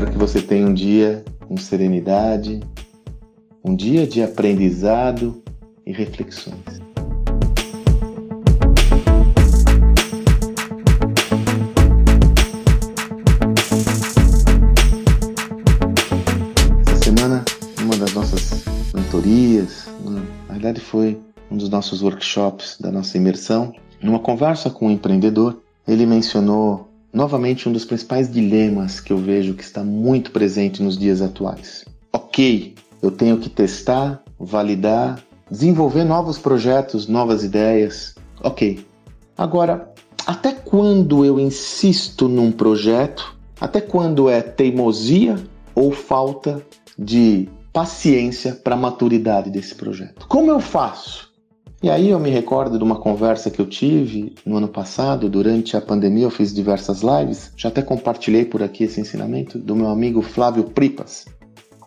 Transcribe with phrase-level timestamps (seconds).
[0.00, 2.60] Espero que você tenha um dia com serenidade,
[3.62, 5.42] um dia de aprendizado
[5.84, 6.80] e reflexões.
[16.86, 17.44] Essa semana,
[17.82, 24.18] uma das nossas mentorias, na verdade foi um dos nossos workshops da nossa imersão, numa
[24.18, 29.62] conversa com um empreendedor, ele mencionou novamente um dos principais dilemas que eu vejo que
[29.62, 31.84] está muito presente nos dias atuais.
[32.12, 38.14] Ok, eu tenho que testar, validar, desenvolver novos projetos, novas ideias.
[38.42, 38.84] Ok.
[39.36, 39.92] Agora,
[40.26, 43.36] até quando eu insisto num projeto?
[43.60, 45.36] Até quando é teimosia
[45.74, 46.62] ou falta
[46.98, 50.26] de paciência para a maturidade desse projeto?
[50.26, 51.29] Como eu faço?
[51.82, 55.78] E aí eu me recordo de uma conversa que eu tive no ano passado, durante
[55.78, 59.88] a pandemia, eu fiz diversas lives, já até compartilhei por aqui esse ensinamento do meu
[59.88, 61.24] amigo Flávio Pripas.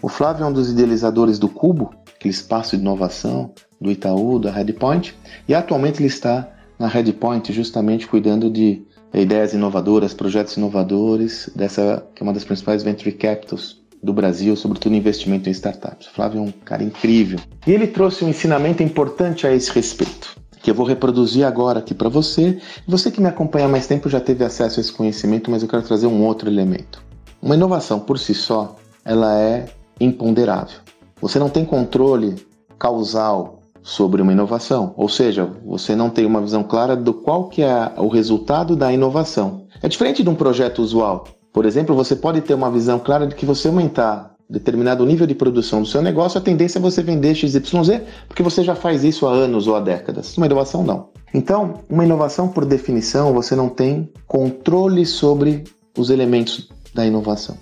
[0.00, 4.52] O Flávio é um dos idealizadores do Cubo, aquele espaço de inovação do Itaú, da
[4.52, 5.12] Redpoint,
[5.48, 12.22] e atualmente ele está na Redpoint justamente cuidando de ideias inovadoras, projetos inovadores, dessa que
[12.22, 16.06] é uma das principais venture capitals do Brasil, sobretudo investimento em startups.
[16.08, 17.38] O Flávio é um cara incrível.
[17.66, 21.94] E ele trouxe um ensinamento importante a esse respeito, que eu vou reproduzir agora aqui
[21.94, 22.58] para você.
[22.86, 25.68] Você que me acompanha há mais tempo já teve acesso a esse conhecimento, mas eu
[25.68, 27.02] quero trazer um outro elemento.
[27.42, 29.66] Uma inovação por si só, ela é
[29.98, 30.78] imponderável.
[31.20, 32.34] Você não tem controle
[32.78, 37.62] causal sobre uma inovação, ou seja, você não tem uma visão clara do qual que
[37.62, 39.66] é o resultado da inovação.
[39.82, 41.24] É diferente de um projeto usual.
[41.52, 45.34] Por exemplo, você pode ter uma visão clara de que você aumentar determinado nível de
[45.34, 49.26] produção do seu negócio, a tendência é você vender XYZ, porque você já faz isso
[49.26, 50.36] há anos ou há décadas.
[50.36, 51.10] Uma inovação não.
[51.32, 55.62] Então, uma inovação por definição, você não tem controle sobre
[55.96, 57.56] os elementos da inovação.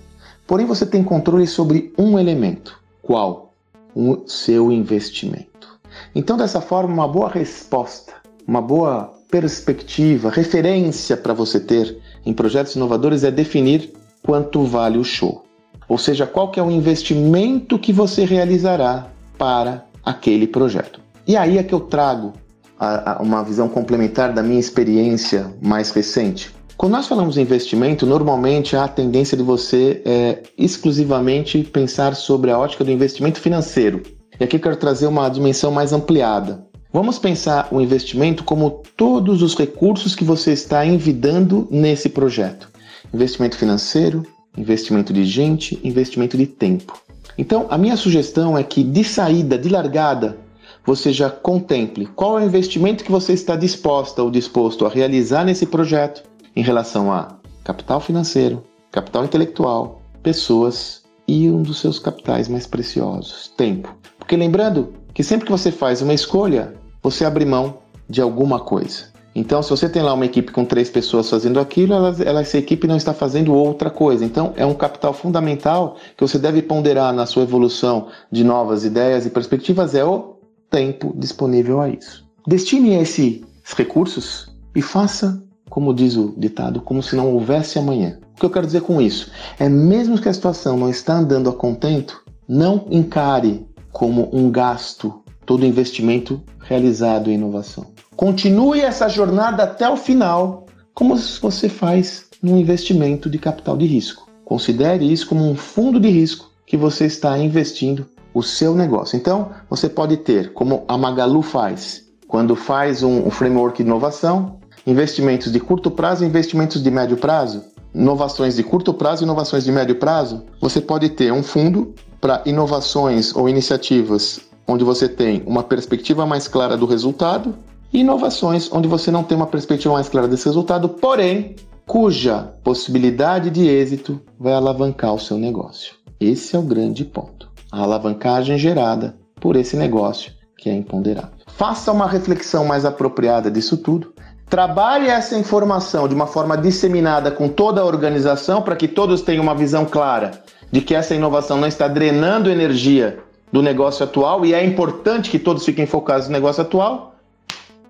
[0.47, 2.79] Porém, você tem controle sobre um elemento.
[3.03, 3.53] Qual?
[3.93, 5.79] O seu investimento.
[6.15, 8.13] Então, dessa forma, uma boa resposta,
[8.47, 15.03] uma boa perspectiva, referência para você ter em projetos inovadores é definir quanto vale o
[15.03, 15.45] show.
[15.87, 20.99] Ou seja, qual que é o investimento que você realizará para aquele projeto.
[21.27, 22.33] E aí é que eu trago
[22.77, 26.53] a, a, uma visão complementar da minha experiência mais recente.
[26.75, 32.51] Quando nós falamos em investimento, normalmente há a tendência de você é, exclusivamente pensar sobre
[32.51, 34.01] a ótica do investimento financeiro.
[34.39, 36.65] E aqui eu quero trazer uma dimensão mais ampliada.
[36.91, 42.67] Vamos pensar o investimento como todos os recursos que você está envidando nesse projeto:
[43.13, 44.25] investimento financeiro,
[44.57, 46.99] investimento de gente, investimento de tempo.
[47.37, 50.39] Então, a minha sugestão é que de saída, de largada,
[50.83, 55.45] você já contemple qual é o investimento que você está disposta ou disposto a realizar
[55.45, 56.23] nesse projeto
[56.55, 63.53] em relação a capital financeiro, capital intelectual, pessoas e um dos seus capitais mais preciosos,
[63.55, 63.95] tempo.
[64.17, 66.73] Porque lembrando que sempre que você faz uma escolha,
[67.03, 67.77] você abre mão
[68.09, 69.09] de alguma coisa.
[69.35, 72.57] Então, se você tem lá uma equipe com três pessoas fazendo aquilo, ela, ela, essa
[72.57, 74.25] equipe não está fazendo outra coisa.
[74.25, 79.27] Então, é um capital fundamental que você deve ponderar na sua evolução de novas ideias
[79.27, 80.35] e perspectivas é o
[80.67, 82.27] tempo disponível a isso.
[82.47, 83.43] Destine esses
[83.77, 88.17] recursos e faça, como diz o ditado, como se não houvesse amanhã.
[88.39, 89.29] O que eu quero dizer com isso?
[89.59, 95.21] É mesmo que a situação não está andando a contento, não encare como um gasto
[95.45, 97.87] todo investimento realizado em inovação.
[98.15, 104.29] Continue essa jornada até o final, como você faz num investimento de capital de risco.
[104.45, 109.17] Considere isso como um fundo de risco que você está investindo o seu negócio.
[109.17, 114.61] Então, você pode ter, como a Magalu faz, quando faz um, um framework de inovação,
[114.87, 119.63] investimentos de curto prazo e investimentos de médio prazo, inovações de curto prazo e inovações
[119.63, 125.41] de médio prazo, você pode ter um fundo para inovações ou iniciativas onde você tem
[125.47, 127.55] uma perspectiva mais clara do resultado,
[127.91, 131.55] e inovações, onde você não tem uma perspectiva mais clara desse resultado, porém,
[131.87, 135.95] cuja possibilidade de êxito vai alavancar o seu negócio.
[136.19, 137.49] Esse é o grande ponto.
[137.71, 141.39] A alavancagem gerada por esse negócio que é imponderável.
[141.47, 144.13] Faça uma reflexão mais apropriada disso tudo.
[144.49, 149.43] Trabalhe essa informação de uma forma disseminada com toda a organização para que todos tenham
[149.43, 150.31] uma visão clara
[150.71, 153.19] de que essa inovação não está drenando energia
[153.51, 157.13] do negócio atual e é importante que todos fiquem focados no negócio atual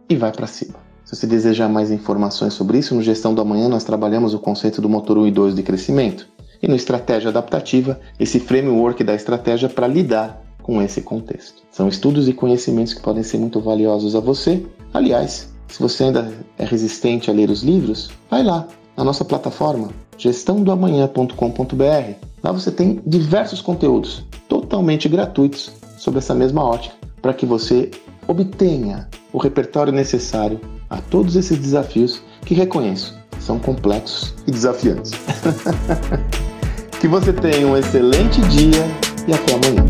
[0.09, 0.75] e vai para cima.
[1.05, 4.81] Se você desejar mais informações sobre isso, no Gestão do Amanhã nós trabalhamos o conceito
[4.81, 6.27] do motor 1 e 2 de crescimento
[6.61, 11.63] e no Estratégia Adaptativa, esse framework da estratégia para lidar com esse contexto.
[11.71, 14.65] São estudos e conhecimentos que podem ser muito valiosos a você.
[14.93, 18.67] Aliás, se você ainda é resistente a ler os livros, vai lá
[18.97, 26.95] na nossa plataforma gestãodoamanhã.com.br Lá você tem diversos conteúdos totalmente gratuitos sobre essa mesma ótica,
[27.21, 27.91] para que você
[28.27, 35.11] obtenha o repertório necessário a todos esses desafios que reconheço são complexos e desafiantes.
[36.99, 38.85] que você tenha um excelente dia
[39.27, 39.85] e até amanhã.